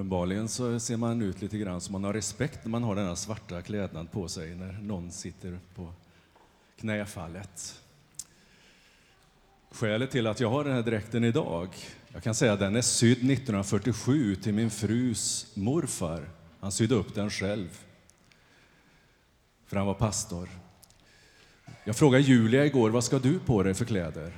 Uppenbarligen 0.00 0.48
så 0.48 0.80
ser 0.80 0.96
man 0.96 1.22
ut 1.22 1.42
lite 1.42 1.58
grann 1.58 1.80
som 1.80 1.92
man 1.92 2.04
har 2.04 2.12
respekt 2.12 2.64
när 2.64 2.70
man 2.70 2.82
har 2.82 2.94
den 2.94 3.06
här 3.06 3.14
svarta 3.14 3.62
klädnad 3.62 4.10
på 4.10 4.28
sig 4.28 4.54
när 4.54 4.72
någon 4.72 5.10
sitter 5.10 5.58
på 5.74 5.92
knäfallet. 6.78 7.80
Skälet 9.70 10.10
till 10.10 10.26
att 10.26 10.40
jag 10.40 10.50
har 10.50 10.64
den 10.64 10.72
här 10.72 10.82
dräkten 10.82 11.24
idag, 11.24 11.68
jag 12.08 12.22
kan 12.22 12.34
säga 12.34 12.52
att 12.52 12.58
den 12.58 12.76
är 12.76 12.82
sydd 12.82 13.30
1947 13.30 14.36
till 14.36 14.54
min 14.54 14.70
frus 14.70 15.52
morfar. 15.54 16.28
Han 16.60 16.72
sydde 16.72 16.94
upp 16.94 17.14
den 17.14 17.30
själv, 17.30 17.80
för 19.66 19.76
han 19.76 19.86
var 19.86 19.94
pastor. 19.94 20.48
Jag 21.84 21.96
frågade 21.96 22.24
Julia 22.24 22.66
igår, 22.66 22.90
vad 22.90 23.04
ska 23.04 23.18
du 23.18 23.38
på 23.38 23.62
dig 23.62 23.74
för 23.74 23.84
kläder? 23.84 24.36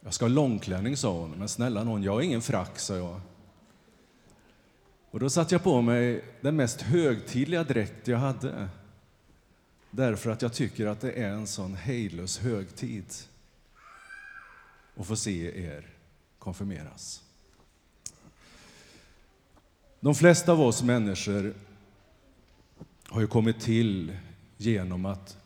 Jag 0.00 0.14
ska 0.14 0.24
ha 0.24 0.30
långklänning, 0.30 0.96
sa 0.96 1.12
hon. 1.12 1.30
Men 1.30 1.48
snälla 1.48 1.84
någon, 1.84 2.02
jag 2.02 2.12
har 2.12 2.20
ingen 2.20 2.42
frack, 2.42 2.78
sa 2.78 2.96
jag. 2.96 3.20
Och 5.12 5.20
då 5.20 5.30
satte 5.30 5.54
jag 5.54 5.62
på 5.62 5.82
mig 5.82 6.24
den 6.40 6.56
mest 6.56 6.80
högtidliga 6.80 7.64
dräkt 7.64 8.08
jag 8.08 8.18
hade. 8.18 8.68
Därför 9.90 10.30
att 10.30 10.42
jag 10.42 10.52
tycker 10.52 10.86
att 10.86 11.00
det 11.00 11.12
är 11.12 11.28
en 11.28 11.46
sån 11.46 11.74
hejdlös 11.74 12.38
högtid 12.38 13.04
att 14.96 15.06
få 15.06 15.16
se 15.16 15.64
er 15.66 15.86
konfirmeras. 16.38 17.22
De 20.00 20.14
flesta 20.14 20.52
av 20.52 20.60
oss 20.60 20.82
människor 20.82 21.54
har 23.04 23.20
ju 23.20 23.26
kommit 23.26 23.60
till 23.60 24.16
genom 24.56 25.06
att 25.06 25.36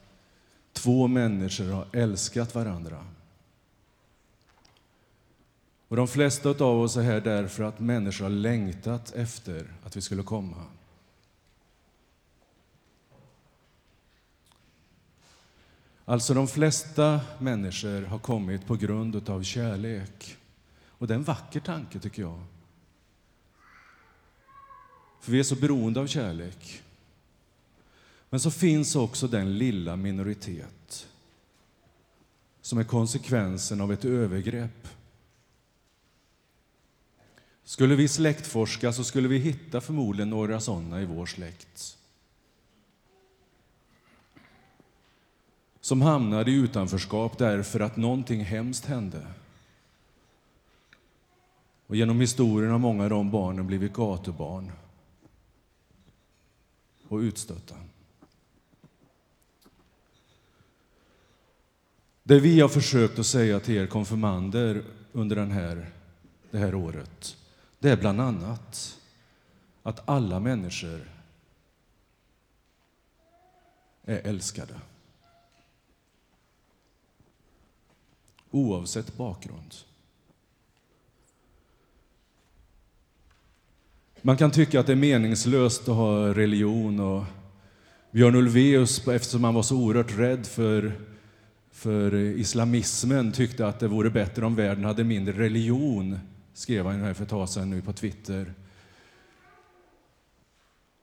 två 0.73 1.07
människor 1.07 1.73
har 1.73 1.87
älskat 1.93 2.55
varandra. 2.55 3.07
Och 5.89 5.97
de 5.97 6.09
flesta 6.09 6.49
av 6.49 6.81
oss 6.81 6.97
är 6.97 7.03
här 7.03 7.21
därför 7.21 7.65
att 7.65 7.81
människor 7.81 8.25
har 8.25 8.31
längtat 8.31 9.13
efter 9.13 9.73
att 9.85 9.97
vi 9.97 10.01
skulle 10.01 10.23
komma. 10.23 10.65
Alltså, 16.05 16.35
de 16.35 16.49
flesta 16.49 17.21
människor 17.39 18.03
har 18.03 18.19
kommit 18.19 18.67
på 18.67 18.77
grund 18.77 19.31
av 19.31 19.43
kärlek. 19.43 20.37
Och 20.87 21.07
det 21.07 21.15
är 21.15 21.19
en 21.19 21.25
vacker 21.25 21.61
tanke, 21.61 21.99
tycker 21.99 22.23
jag. 22.23 22.45
För 25.21 25.33
vi 25.33 25.39
är 25.39 25.43
så 25.43 25.57
beroende 25.57 26.01
av 26.01 26.07
kärlek. 26.07 26.83
Men 28.31 28.41
så 28.41 28.51
finns 28.51 28.97
också 28.97 29.29
den 29.29 29.59
lilla 29.59 29.97
minoritet 29.97 31.09
som 32.61 32.79
är 32.79 32.85
konsekvensen 32.85 33.81
av 33.81 33.93
ett 33.93 34.05
övergrepp 34.05 34.89
skulle 37.67 37.97
vi 37.97 38.09
släktforska 38.09 38.93
så 38.93 39.05
skulle 39.05 39.29
vi 39.29 39.39
hitta 39.39 39.81
förmodligen 39.81 40.31
några 40.31 40.61
sådana 40.61 41.03
i 41.03 41.05
vår 41.05 41.27
släkt. 41.27 41.97
Som 45.81 46.03
hamnade 46.03 46.51
i 46.51 46.55
utanförskap 46.55 47.39
därför 47.39 47.81
att 47.81 47.97
någonting 47.97 48.45
hemskt 48.45 48.85
hände. 48.85 49.27
Och 51.87 51.97
genom 51.97 52.21
historien 52.21 52.71
har 52.71 52.79
många 52.79 53.05
av 53.05 53.11
de 53.11 53.31
barnen 53.31 53.67
blivit 53.67 53.93
gatubarn 53.93 54.73
och 57.09 57.19
utstötta. 57.19 57.75
Det 62.23 62.41
vi 62.41 62.61
har 62.61 62.69
försökt 62.69 63.19
att 63.19 63.27
säga 63.27 63.61
till 63.61 63.77
er 63.77 63.87
konfirmander 63.87 64.85
under 65.13 65.37
den 65.37 65.51
här, 65.51 65.91
det 66.51 66.59
här 66.59 66.75
året 66.75 67.37
det 67.79 67.91
är 67.91 67.97
bland 67.97 68.21
annat 68.21 68.99
att 69.83 70.09
alla 70.09 70.41
människor 70.41 71.01
är 74.05 74.27
älskade. 74.27 74.75
Oavsett 78.51 79.17
bakgrund. 79.17 79.75
Man 84.23 84.37
kan 84.37 84.51
tycka 84.51 84.81
att 84.81 84.87
det 84.87 84.93
är 84.93 84.97
meningslöst 84.97 85.89
att 85.89 85.97
ha 85.97 86.35
religion 86.35 87.01
och 87.01 87.25
Björn 88.11 88.35
Ulvaeus, 88.35 89.09
eftersom 89.09 89.45
han 89.45 89.55
var 89.55 89.63
så 89.63 89.77
oerhört 89.77 90.19
rädd 90.19 90.47
för, 90.47 90.93
för 91.71 92.15
islamismen, 92.15 93.33
tyckte 93.33 93.67
att 93.67 93.81
det 93.81 93.89
vore 93.89 94.11
bättre 94.11 94.47
om 94.47 94.55
världen 94.55 94.85
hade 94.85 95.05
mindre 95.05 95.39
religion 95.39 96.19
skrev 96.57 96.87
han 96.87 97.01
här 97.01 97.15
för 97.15 97.23
ett 97.23 97.31
tag 97.31 97.49
sedan 97.49 97.71
nu 97.71 97.83
på 97.83 97.93
Twitter. 97.93 98.55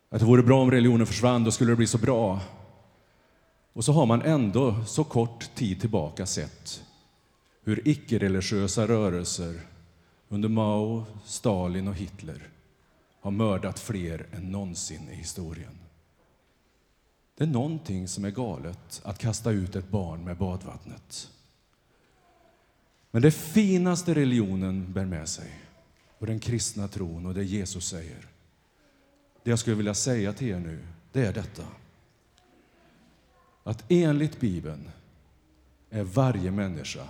Att 0.10 0.20
det 0.20 0.26
vore 0.26 0.44
bra 0.44 0.62
om 0.62 0.72
religionen 0.72 1.08
försvann, 1.08 1.44
då 1.44 1.52
skulle 1.52 1.72
det 1.72 1.76
bli 1.76 1.88
så 1.88 1.98
bra. 1.98 2.40
Och 3.74 3.86
så 3.86 3.92
har 3.92 4.06
man 4.06 4.22
ändå 4.22 4.86
så 4.86 5.04
kort 5.04 5.56
tid 5.56 5.82
tillbaka 5.82 6.26
sett 6.26 6.84
hur 7.64 7.88
icke-religiösa 7.88 8.88
rörelser 8.88 9.62
under 10.30 10.50
Mao, 10.50 11.06
Stalin 11.26 11.88
och 11.88 11.96
Hitler 11.96 12.50
har 13.22 13.32
mördat 13.32 13.80
fler 13.80 14.26
än 14.32 14.52
någonsin 14.52 15.10
i 15.12 15.16
historien. 15.16 15.80
Det 17.38 17.44
är 17.44 17.48
någonting 17.48 18.08
som 18.08 18.26
är 18.26 18.32
galet 18.32 19.02
att 19.04 19.20
kasta 19.20 19.52
ut 19.52 19.76
ett 19.76 19.90
barn 19.90 20.24
med 20.24 20.38
badvattnet. 20.38 21.30
Men 23.14 23.22
det 23.22 23.32
finaste 23.32 24.14
religionen 24.14 24.94
bär 24.94 25.06
med 25.06 25.30
sig, 25.30 25.60
och 26.18 26.28
den 26.28 26.40
kristna 26.40 26.88
tron 26.88 27.26
och 27.26 27.34
det 27.34 27.44
Jesus 27.44 27.88
säger, 27.88 28.28
det 29.44 29.50
jag 29.50 29.60
skulle 29.60 29.76
vilja 29.76 29.94
säga 29.94 30.34
till 30.34 30.48
er 30.48 30.60
nu, 30.60 30.88
det 31.12 31.26
är 31.26 31.34
detta. 31.34 31.64
Att 33.64 33.84
enligt 33.90 34.40
Bibeln 34.40 34.90
är 35.90 36.04
varje 36.04 36.52
människa 36.52 37.08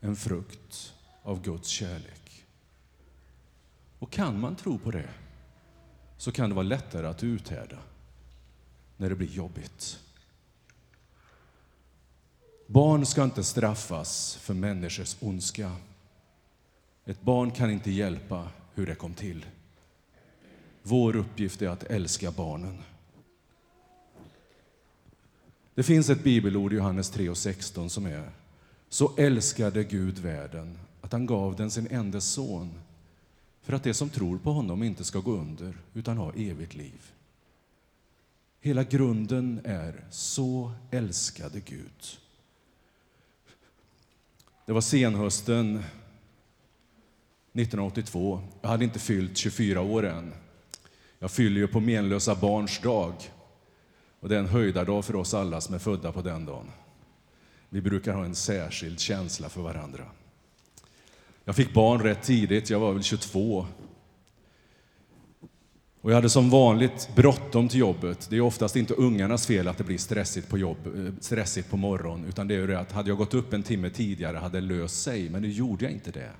en 0.00 0.16
frukt 0.16 0.94
av 1.22 1.42
Guds 1.42 1.68
kärlek. 1.68 2.44
Och 3.98 4.10
kan 4.12 4.40
man 4.40 4.56
tro 4.56 4.78
på 4.78 4.90
det, 4.90 5.08
så 6.16 6.32
kan 6.32 6.48
det 6.48 6.54
vara 6.54 6.66
lättare 6.66 7.06
att 7.06 7.22
uthärda 7.22 7.78
när 8.96 9.08
det 9.08 9.16
blir 9.16 9.30
jobbigt. 9.30 10.00
Barn 12.66 13.06
ska 13.06 13.24
inte 13.24 13.44
straffas 13.44 14.36
för 14.36 14.54
människors 14.54 15.16
ondska. 15.20 15.72
Ett 17.04 17.22
barn 17.22 17.50
kan 17.50 17.70
inte 17.70 17.90
hjälpa 17.90 18.48
hur 18.74 18.86
det 18.86 18.94
kom 18.94 19.14
till. 19.14 19.46
Vår 20.82 21.16
uppgift 21.16 21.62
är 21.62 21.68
att 21.68 21.82
älska 21.82 22.30
barnen. 22.30 22.78
Det 25.74 25.82
finns 25.82 26.10
ett 26.10 26.24
bibelord 26.24 26.72
i 26.72 26.76
Johannes 26.76 27.10
3 27.10 27.28
och 27.28 27.36
16 27.36 27.90
som 27.90 28.06
är 28.06 28.30
Så 28.88 29.16
älskade 29.16 29.84
Gud 29.84 30.18
världen 30.18 30.78
att 31.00 31.12
han 31.12 31.26
gav 31.26 31.56
den 31.56 31.70
sin 31.70 31.86
enda 31.90 32.20
son 32.20 32.74
för 33.62 33.72
att 33.72 33.82
de 33.82 33.94
som 33.94 34.10
tror 34.10 34.38
på 34.38 34.52
honom 34.52 34.82
inte 34.82 35.04
ska 35.04 35.20
gå 35.20 35.32
under 35.32 35.78
utan 35.94 36.16
ha 36.16 36.32
evigt 36.32 36.74
liv. 36.74 37.12
Hela 38.60 38.84
grunden 38.84 39.60
är 39.64 40.04
Så 40.10 40.72
älskade 40.90 41.60
Gud. 41.60 42.18
Det 44.66 44.72
var 44.72 44.80
senhösten 44.80 45.76
1982. 47.52 48.40
Jag 48.60 48.68
hade 48.68 48.84
inte 48.84 48.98
fyllt 48.98 49.36
24 49.36 49.80
år 49.80 50.06
än. 50.06 50.34
Jag 51.18 51.30
fyller 51.30 51.60
ju 51.60 51.68
på 51.68 51.80
menlösa 51.80 52.34
barns 52.34 52.80
dag. 52.80 53.14
Och 54.20 54.28
det 54.28 54.34
är 54.34 54.38
en 54.38 54.46
höjdardag 54.46 55.04
för 55.04 55.16
oss 55.16 55.34
alla 55.34 55.60
som 55.60 55.74
är 55.74 55.78
födda 55.78 56.12
på 56.12 56.22
den 56.22 56.46
dagen. 56.46 56.70
Vi 57.68 57.80
brukar 57.80 58.14
ha 58.14 58.24
en 58.24 58.34
särskild 58.34 59.00
känsla 59.00 59.48
för 59.48 59.60
varandra. 59.60 60.04
Jag 61.44 61.56
fick 61.56 61.74
barn 61.74 62.02
rätt 62.02 62.22
tidigt, 62.22 62.70
jag 62.70 62.80
var 62.80 62.92
väl 62.92 63.02
22 63.02 63.66
och 66.06 66.12
jag 66.12 66.16
hade 66.16 66.30
som 66.30 66.50
vanligt 66.50 67.08
bråttom 67.14 67.68
till 67.68 67.80
jobbet. 67.80 68.26
Det 68.30 68.36
är 68.36 68.40
oftast 68.40 68.76
inte 68.76 68.94
ungarnas 68.94 69.46
fel 69.46 69.68
att 69.68 69.78
det 69.78 69.84
blir 69.84 69.98
stressigt 69.98 70.48
på, 70.48 70.58
jobb, 70.58 70.76
eh, 70.86 71.12
stressigt 71.20 71.70
på 71.70 71.76
morgonen, 71.76 72.28
utan 72.28 72.48
det 72.48 72.54
är 72.54 72.58
ju 72.58 72.66
det 72.66 72.80
att 72.80 72.92
hade 72.92 73.08
jag 73.08 73.18
gått 73.18 73.34
upp 73.34 73.52
en 73.52 73.62
timme 73.62 73.90
tidigare 73.90 74.36
hade 74.36 74.60
det 74.60 74.66
löst 74.66 75.02
sig, 75.02 75.30
men 75.30 75.42
nu 75.42 75.48
gjorde 75.48 75.84
jag 75.84 75.92
inte 75.92 76.10
det. 76.10 76.30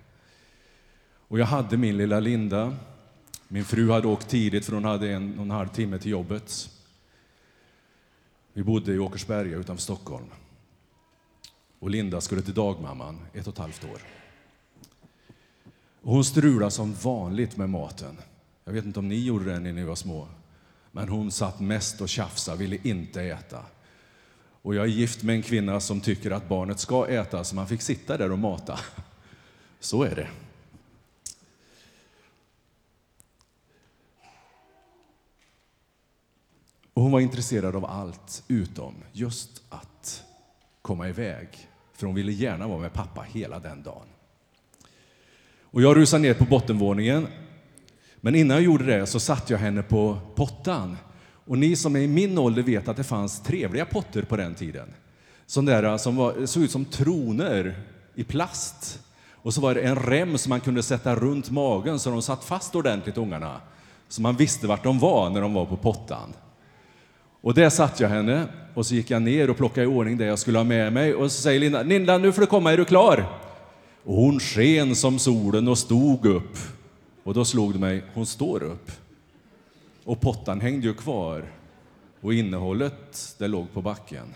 Och 1.28 1.38
jag 1.38 1.46
hade 1.46 1.76
min 1.76 1.96
lilla 1.96 2.20
Linda. 2.20 2.76
Min 3.48 3.64
fru 3.64 3.90
hade 3.90 4.06
åkt 4.06 4.28
tidigt 4.28 4.64
för 4.64 4.72
hon 4.72 4.84
hade 4.84 5.10
en 5.10 5.38
och 5.38 5.44
en 5.44 5.50
halv 5.50 5.68
timme 5.68 5.98
till 5.98 6.10
jobbet. 6.10 6.70
Vi 8.52 8.62
bodde 8.62 8.92
i 8.92 8.98
Åkersberga 8.98 9.56
utanför 9.56 9.82
Stockholm. 9.82 10.26
Och 11.78 11.90
Linda 11.90 12.20
skulle 12.20 12.42
till 12.42 12.54
dagmamman, 12.54 13.20
ett 13.32 13.46
och 13.46 13.52
ett 13.52 13.58
halvt 13.58 13.84
år. 13.84 14.00
Och 16.02 16.12
hon 16.12 16.24
strulade 16.24 16.70
som 16.70 16.94
vanligt 16.94 17.56
med 17.56 17.70
maten. 17.70 18.16
Jag 18.68 18.72
vet 18.72 18.84
inte 18.84 18.98
om 18.98 19.08
ni 19.08 19.24
gjorde 19.24 19.44
det 19.44 19.58
när 19.58 19.72
ni 19.72 19.84
var 19.84 19.94
små. 19.94 20.28
Men 20.92 21.08
hon 21.08 21.30
satt 21.30 21.60
mest 21.60 22.00
och 22.00 22.08
tjafsade, 22.08 22.58
ville 22.58 22.78
inte 22.82 23.22
äta. 23.22 23.64
Och 24.62 24.74
jag 24.74 24.84
är 24.84 24.88
gift 24.88 25.22
med 25.22 25.34
en 25.34 25.42
kvinna 25.42 25.80
som 25.80 26.00
tycker 26.00 26.30
att 26.30 26.48
barnet 26.48 26.80
ska 26.80 27.08
äta, 27.08 27.44
så 27.44 27.54
man 27.54 27.68
fick 27.68 27.82
sitta 27.82 28.16
där 28.16 28.32
och 28.32 28.38
mata. 28.38 28.78
Så 29.80 30.02
är 30.02 30.14
det. 30.14 30.28
Och 36.92 37.02
hon 37.02 37.12
var 37.12 37.20
intresserad 37.20 37.76
av 37.76 37.84
allt 37.84 38.44
utom 38.48 38.94
just 39.12 39.62
att 39.68 40.24
komma 40.82 41.08
iväg. 41.08 41.68
För 41.92 42.06
hon 42.06 42.14
ville 42.14 42.32
gärna 42.32 42.68
vara 42.68 42.78
med 42.78 42.92
pappa 42.92 43.22
hela 43.22 43.58
den 43.58 43.82
dagen. 43.82 44.06
Och 45.60 45.82
jag 45.82 45.96
rusade 45.96 46.22
ner 46.22 46.34
på 46.34 46.44
bottenvåningen 46.44 47.28
men 48.26 48.34
innan 48.34 48.56
jag 48.56 48.64
gjorde 48.64 48.84
det 48.84 49.06
så 49.06 49.20
satte 49.20 49.52
jag 49.52 49.60
henne 49.60 49.82
på 49.82 50.18
pottan. 50.34 50.96
Och 51.46 51.58
ni 51.58 51.76
som 51.76 51.96
är 51.96 52.00
i 52.00 52.06
min 52.06 52.38
ålder 52.38 52.62
vet 52.62 52.88
att 52.88 52.96
det 52.96 53.04
fanns 53.04 53.40
trevliga 53.40 53.84
potter 53.84 54.22
på 54.22 54.36
den 54.36 54.54
tiden. 54.54 54.88
Sådana 55.46 55.80
där 55.80 55.98
som 55.98 56.16
var, 56.16 56.46
såg 56.46 56.62
ut 56.62 56.70
som 56.70 56.84
troner 56.84 57.80
i 58.14 58.24
plast. 58.24 59.00
Och 59.32 59.54
så 59.54 59.60
var 59.60 59.74
det 59.74 59.80
en 59.80 59.96
rem 59.96 60.38
som 60.38 60.50
man 60.50 60.60
kunde 60.60 60.82
sätta 60.82 61.14
runt 61.14 61.50
magen 61.50 61.98
så 61.98 62.10
de 62.10 62.22
satt 62.22 62.44
fast 62.44 62.74
ordentligt, 62.74 63.18
ungarna. 63.18 63.60
Så 64.08 64.22
man 64.22 64.36
visste 64.36 64.66
vart 64.66 64.84
de 64.84 64.98
var 64.98 65.30
när 65.30 65.40
de 65.40 65.54
var 65.54 65.66
på 65.66 65.76
pottan. 65.76 66.34
Och 67.40 67.54
där 67.54 67.70
satt 67.70 68.00
jag 68.00 68.08
henne 68.08 68.46
och 68.74 68.86
så 68.86 68.94
gick 68.94 69.10
jag 69.10 69.22
ner 69.22 69.50
och 69.50 69.56
plockade 69.56 69.84
i 69.84 69.86
ordning 69.86 70.16
det 70.16 70.26
jag 70.26 70.38
skulle 70.38 70.58
ha 70.58 70.64
med 70.64 70.92
mig 70.92 71.14
och 71.14 71.32
så 71.32 71.42
säger 71.42 71.60
Linda, 71.60 71.82
Linda 71.82 72.18
nu 72.18 72.32
får 72.32 72.40
du 72.40 72.46
komma, 72.46 72.72
är 72.72 72.76
du 72.76 72.84
klar? 72.84 73.26
Och 74.04 74.14
hon 74.14 74.40
sken 74.40 74.94
som 74.96 75.18
solen 75.18 75.68
och 75.68 75.78
stod 75.78 76.26
upp. 76.26 76.58
Och 77.26 77.34
då 77.34 77.44
slog 77.44 77.72
det 77.72 77.78
mig, 77.78 78.02
hon 78.14 78.26
står 78.26 78.62
upp. 78.62 78.90
Och 80.04 80.20
pottan 80.20 80.60
hängde 80.60 80.86
ju 80.86 80.94
kvar 80.94 81.52
och 82.20 82.34
innehållet, 82.34 83.34
det 83.38 83.48
låg 83.48 83.72
på 83.72 83.82
backen. 83.82 84.34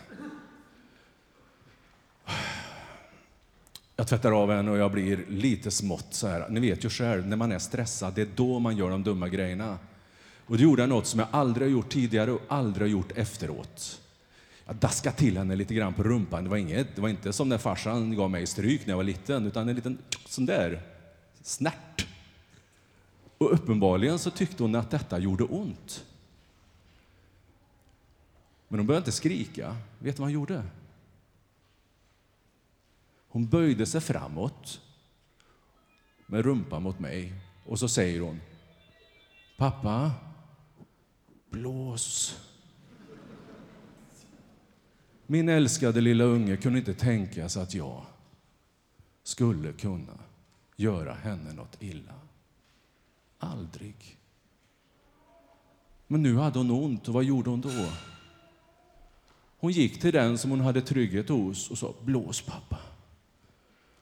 Jag 3.97 4.09
tvättar 4.09 4.33
av 4.33 4.51
henne 4.51 4.71
och 4.71 4.79
jag 4.79 4.93
blir 4.93 5.25
lite 5.29 5.71
smått 5.71 6.07
så 6.11 6.27
här. 6.27 6.49
Ni 6.49 6.61
vet 6.61 6.85
ju 6.85 6.89
själv, 6.89 7.27
när 7.27 7.37
man 7.37 7.53
är 7.53 7.59
stressad, 7.59 8.15
det 8.15 8.23
är 8.23 8.29
då 8.35 8.59
man 8.59 8.77
gör 8.77 8.91
de 8.91 9.03
dumma 9.03 9.29
grejerna. 9.29 9.79
Och 10.47 10.57
det 10.57 10.63
gjorde 10.63 10.83
jag 10.83 10.89
något 10.89 11.07
som 11.07 11.21
jag 11.21 11.29
aldrig 11.31 11.69
har 11.69 11.73
gjort 11.73 11.93
tidigare 11.93 12.33
och 12.33 12.43
aldrig 12.49 12.83
har 12.83 12.93
gjort 12.93 13.13
efteråt. 13.15 14.01
Jag 14.67 14.77
daskade 14.77 15.17
till 15.17 15.39
henne 15.39 15.57
lite 15.57 15.75
grann 15.75 15.95
på 15.95 16.03
rumpan. 16.03 16.45
Det 16.45 16.51
var, 16.51 16.57
inget, 16.57 16.97
det 16.97 17.03
var 17.03 17.09
inte 17.09 17.33
som 17.33 17.49
när 17.49 17.59
farsan 17.59 18.17
gav 18.17 18.31
mig 18.31 18.47
stryk 18.47 18.87
när 18.87 18.93
jag 18.93 18.97
var 18.97 19.05
liten, 19.05 19.47
utan 19.47 19.69
en 19.69 19.75
liten 19.77 19.99
sån 20.27 20.47
där 20.47 20.83
snärt. 21.43 22.10
Och 23.41 23.53
uppenbarligen 23.55 24.19
så 24.19 24.31
tyckte 24.31 24.63
hon 24.63 24.75
att 24.75 24.91
detta 24.91 25.19
gjorde 25.19 25.45
ont. 25.45 26.07
Men 28.69 28.79
hon 28.79 28.87
började 28.87 29.01
inte 29.01 29.13
skrika. 29.13 29.77
Vet 29.99 30.17
du 30.17 30.21
vad 30.21 30.27
hon 30.27 30.33
gjorde? 30.33 30.65
Hon 33.29 33.49
böjde 33.49 33.87
sig 33.87 34.01
framåt 34.01 34.81
med 36.27 36.45
rumpan 36.45 36.83
mot 36.83 36.99
mig 36.99 37.33
och 37.67 37.79
så 37.79 37.89
säger 37.89 38.21
hon 38.21 38.41
Pappa, 39.57 40.13
blås. 41.51 42.37
Min 45.27 45.49
älskade 45.49 46.01
lilla 46.01 46.25
unge 46.25 46.57
kunde 46.57 46.79
inte 46.79 46.95
tänka 46.95 47.49
sig 47.49 47.63
att 47.63 47.75
jag 47.75 48.05
skulle 49.23 49.73
kunna 49.73 50.19
göra 50.77 51.15
henne 51.15 51.53
något 51.53 51.83
illa. 51.83 52.15
Aldrig. 53.41 54.19
Men 56.07 56.23
nu 56.23 56.37
hade 56.37 56.59
hon 56.59 56.71
ont 56.71 57.09
och 57.09 57.15
vad 57.15 57.25
gjorde 57.25 57.51
hon 57.51 57.61
då? 57.61 57.89
Hon 59.59 59.73
gick 59.73 60.01
till 60.01 60.13
den 60.13 60.39
som 60.39 60.51
hon 60.51 60.61
hade 60.61 60.83
trygghet 60.83 61.29
hos 61.29 61.71
och 61.71 61.79
sa 61.79 61.95
blås 62.05 62.41
pappa. 62.41 62.79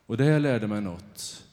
Och 0.06 0.16
det 0.16 0.38
lärde 0.38 0.66
mig 0.66 0.80
något. 0.80 1.44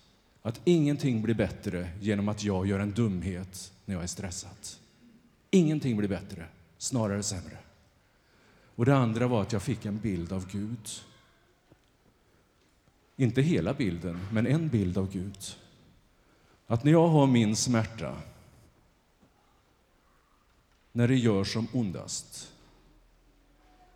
Att 0.42 0.62
ingenting 0.64 1.22
blir 1.22 1.36
bättre 1.36 1.90
genom 2.02 2.30
att 2.30 2.44
jag 2.44 2.68
gör 2.68 2.80
en 2.80 2.92
dumhet 2.92 3.74
när 3.86 3.96
jag 3.96 4.04
är 4.04 4.08
stressad. 4.08 4.68
Ingenting 5.52 5.98
blir 5.98 6.10
bättre, 6.10 6.46
snarare 6.78 7.24
sämre. 7.24 7.58
Och 8.76 8.86
det 8.86 8.96
andra 8.96 9.28
var 9.28 9.42
att 9.42 9.54
jag 9.54 9.62
fick 9.62 9.86
en 9.86 10.00
bild 10.00 10.34
av 10.34 10.52
Gud. 10.52 10.90
Inte 13.16 13.42
hela 13.42 13.74
bilden, 13.74 14.28
men 14.32 14.48
en 14.48 14.70
bild 14.70 14.98
av 14.98 15.12
Gud. 15.12 15.38
Att 16.68 16.84
när 16.84 16.92
jag 16.92 17.08
har 17.08 17.28
min 17.28 17.56
smärta, 17.56 18.16
när 20.92 21.08
det 21.08 21.16
gör 21.16 21.44
som 21.44 21.68
ondast, 21.74 22.54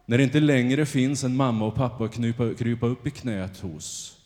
när 0.05 0.17
det 0.17 0.23
inte 0.23 0.39
längre 0.39 0.85
finns 0.85 1.23
en 1.23 1.35
mamma 1.35 1.65
och 1.65 1.75
pappa 1.75 2.05
att 2.05 2.13
krypa, 2.13 2.53
krypa 2.53 2.85
upp 2.85 3.07
i 3.07 3.11
knät 3.11 3.59
hos, 3.59 4.17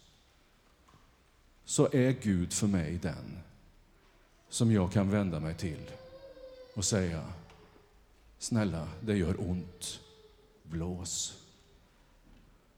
så 1.66 1.90
är 1.92 2.12
Gud 2.22 2.54
för 2.54 2.68
mig 2.68 3.00
den 3.02 3.40
som 4.50 4.72
jag 4.72 4.92
kan 4.92 5.10
vända 5.10 5.40
mig 5.40 5.56
till 5.56 5.92
och 6.76 6.86
säga 6.86 7.34
Snälla, 8.44 8.88
det 9.02 9.18
gör 9.18 9.50
ont. 9.50 10.00
Blås. 10.64 11.44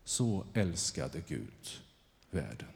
Så 0.04 0.46
älskade 0.54 1.22
Gud 1.28 1.82
världen. 2.30 2.68